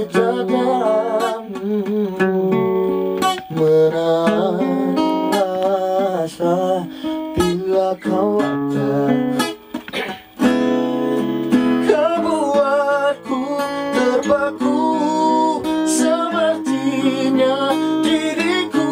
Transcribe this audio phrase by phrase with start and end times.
[0.00, 0.72] dijaga
[3.50, 4.96] Menahan
[5.28, 6.88] rasa
[7.36, 9.12] bila kau ada
[11.84, 13.42] Kau buatku
[13.92, 14.80] terpaku.
[15.84, 18.88] Sepertinya diriku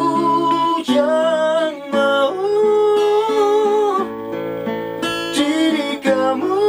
[0.85, 2.37] yang mau.
[5.33, 6.61] Diri kamu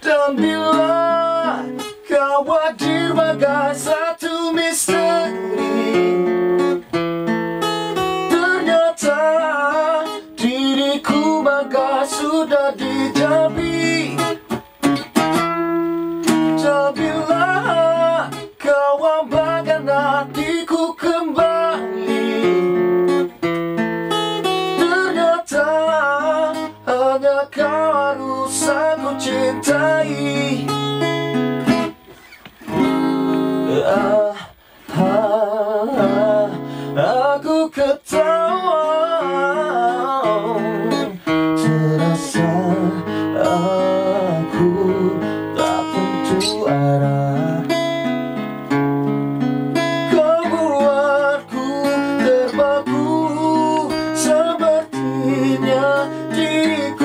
[0.00, 0.81] Dan bila
[27.22, 30.66] hanya kau harus aku cintai?
[33.86, 34.34] Ah,
[34.90, 36.50] ah, ah,
[37.38, 38.82] Aku ketawa.
[41.54, 42.50] Terasa
[43.38, 44.70] aku
[45.54, 47.62] tak tentu arah.
[50.10, 51.70] Kau buatku
[52.18, 53.06] terpaku
[54.18, 57.01] Sepertinya diriku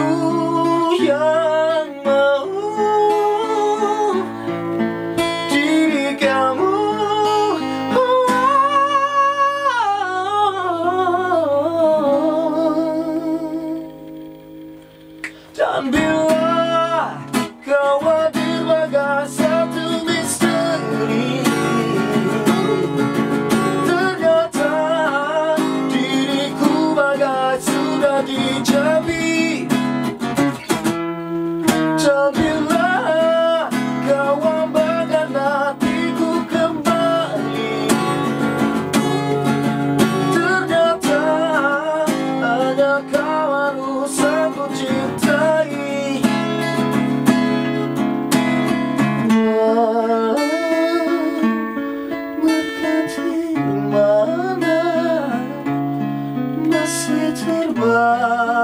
[28.37, 29.26] Jabir.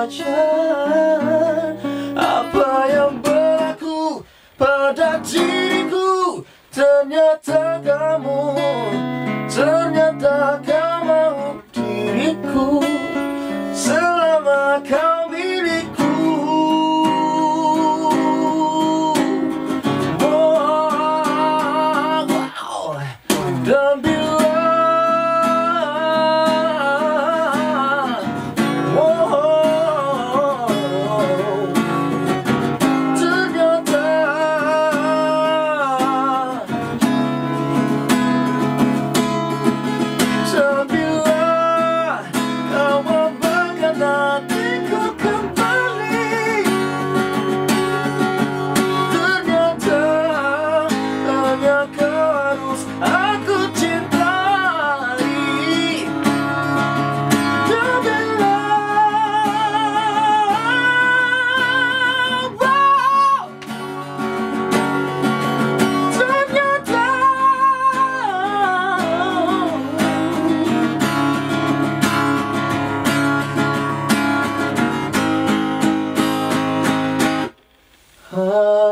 [0.08, 0.53] Terbaca Apa